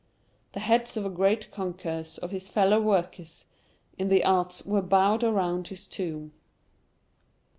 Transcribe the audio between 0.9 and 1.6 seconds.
of a great